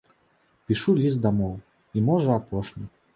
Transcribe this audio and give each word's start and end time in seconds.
Пішу 0.69 0.95
ліст 1.01 1.21
дамоў, 1.25 1.51
і, 1.99 2.03
можа, 2.09 2.39
апошні. 2.41 2.87